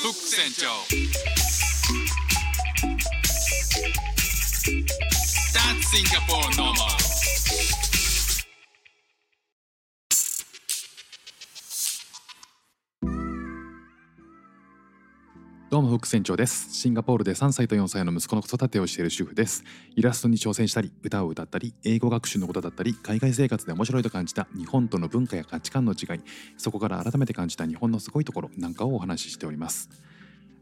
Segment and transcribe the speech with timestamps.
[0.00, 0.72] ック船長
[5.52, 6.99] That's Singapore normal
[15.71, 16.67] どうも副船長です。
[16.73, 19.63] シンガポールで3歳と4歳の息子の子育てをしている主婦です。
[19.95, 26.19] イラストに挑戦したり歌を歌ったり英語学習のことだったり海外生活で面白いと感じた日本との文化や価値観の違い
[26.57, 29.89] そこから改めて感じた日本のすごいところなんかをお話ししております。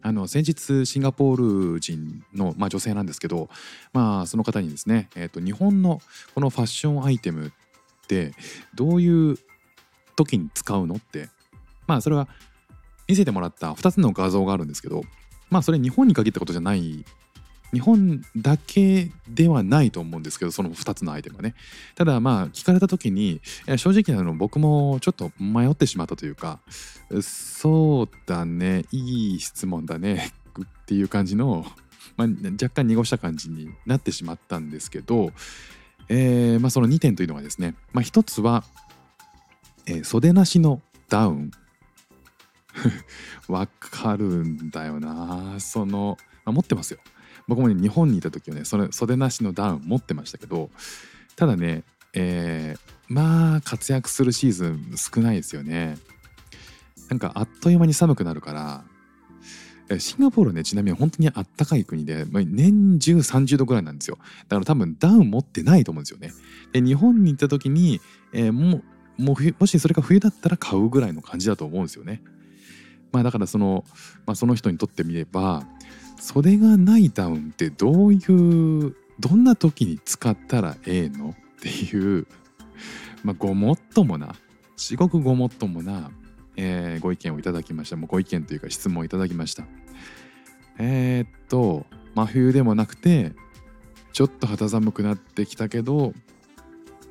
[0.04, 3.50] あの先日シンガポール人の、まあ、女性なんですけど、
[3.94, 6.04] まあ、その方にですね、えーと日本の
[6.36, 7.52] このファッションアイテムっ
[8.06, 8.34] て
[8.76, 9.40] どういう
[10.16, 11.30] 時に使うのって
[11.88, 12.28] まあそれは
[13.10, 15.02] 見せてもらった2つの画像があるんですけど
[15.50, 17.04] まあそれ日本に限ったことじゃない
[17.74, 21.54] 日本だけではないと思うんですけどその2つのアイテムはね。
[21.96, 23.42] ただまあ聞かれた時に
[23.78, 26.60] 正直なの僕もちょっと迷ってしまったというか
[27.22, 31.66] そうだねいい質問だねっていう感じの、
[32.18, 35.32] まあ、若干濁した感じになってしまったんですけど、
[36.10, 38.64] えーまあ、その2点というのがですね、まあ、1つは、
[39.86, 41.52] えー袖なしのダウン。
[43.48, 45.56] わかるんだよな。
[45.60, 47.00] その、あ、持ってますよ。
[47.50, 50.70] 僕もね日本にいた時はねそれ袖なしのダウン持ってましたけど
[51.36, 55.98] ただねえー、まあ活躍するシーズン少ないですよね。
[57.08, 58.52] なんかあっという間に寒くなるか
[59.90, 64.18] らシンガポールねちなみに本当にあったかい国で、年中30度ぐらいなんですよ。
[64.48, 66.32] だから多分ダウン持ってないと思うんですよね。
[66.72, 68.02] で日本に行った時に、
[68.34, 68.82] えー、も
[69.18, 72.24] ももしそれが冬だったら買うぐらいの感じだと思うんですよね。
[73.12, 73.84] まあだからその、
[74.26, 75.64] まあ、その人にとってみれば
[76.20, 82.28] 袖がないダウンってどういうどんな時に使ったらええのっていう、
[83.24, 84.36] まあ、ごもっともな
[84.78, 86.10] 至極ごもっともな、
[86.56, 87.98] えー、ご意見をいただきました。
[87.98, 89.66] もうご意見というか質問をいただきました。
[90.78, 91.86] えー、っと
[92.16, 93.34] 真冬でもなくて
[94.14, 96.14] ちょっと肌寒くなってきたけど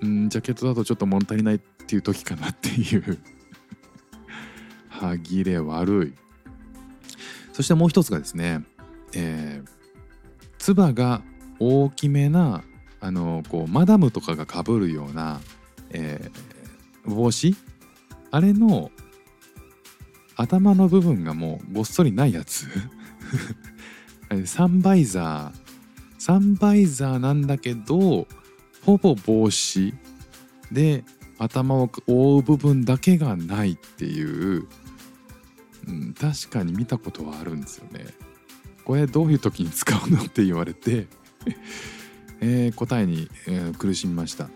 [0.05, 3.19] んジャケットだとちょっと物足りないっていう時かなっていう。
[4.99, 6.15] 歯切れ悪い。
[7.53, 8.65] そしてもう一つがですね、
[9.15, 9.69] えー、
[10.59, 11.23] つばが
[11.59, 12.63] 大きめな
[13.01, 15.41] あのこうマダムとかがかぶるような、
[15.91, 17.57] えー、帽子？
[18.31, 18.91] あれの
[20.37, 22.67] 頭の部分がもうごっそりないやつ。
[24.45, 25.69] サンバイザー。
[26.19, 28.27] サンバイザーなんだけど
[28.85, 29.95] ほぼ帽子
[30.73, 31.05] で
[31.39, 34.67] 頭を覆う部分だけがないっていう。
[35.89, 38.07] うん、確かに見たことはあるんですよね。
[38.85, 41.09] これどういう時に使うのって言われて
[42.41, 44.49] えー、答えに、えー、苦しみました。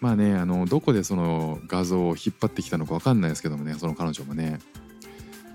[0.00, 4.58] まあねあのどこでその画像を引っ張ってきたのか分かんないですけどもねその彼女もね。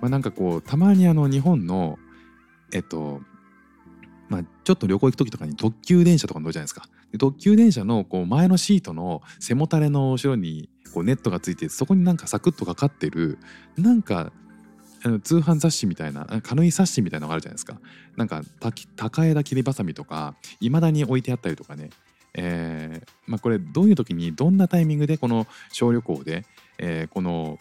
[0.01, 1.97] まあ、なんかこうたまにあの日本の
[2.72, 3.22] えっと
[4.28, 6.88] まあ、ちょっと旅行行く時とかに特急電車とか乗るじゃないですか。
[7.12, 13.38] で特急電車のこう前のシートの背もたれの後ろにこうネットがついてそこになんかサクッとかかってる
[13.78, 14.31] なんか
[15.03, 17.79] あの通販雑誌みたいなカヌイ冊子みたいなのがあるじゃないですか。
[18.16, 18.41] なんか
[18.95, 21.90] 高枝切りばさみとかいまだに置いてあったりとかね。
[22.38, 26.44] えーまあ、これどういう時にどんなタイミングでこの小旅行で、
[26.78, 27.59] えー、この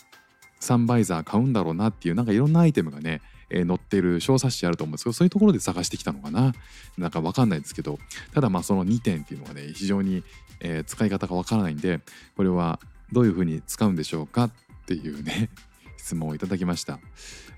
[0.59, 3.21] サンバイザー買うんだろうなっていうなんかいろんなアイテムがね
[3.51, 6.53] えー、載ってる小冊子あると思うんですけどそういうところで探してきたのかな
[6.99, 7.99] なんか分かんないですけど
[8.33, 10.25] ただまあその2点っていうのがね非常に、
[10.61, 12.01] えー、使い方が分からないんで
[12.37, 12.81] これは
[13.15, 14.51] どういうふうに使うんでしょうかっ
[14.87, 15.49] ていうね
[15.97, 16.99] 質問をいただきました、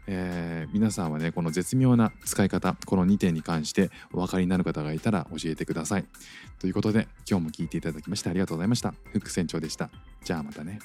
[0.06, 6.05] えー、皆さんはねこの絶妙な使い方この2点に関してお分かりになる方がいたら教えてください。
[6.61, 8.94] ということで今日も聞いていただきましてありがとうございました。
[9.12, 9.91] フック船長でした。
[10.22, 10.78] じゃあまたね。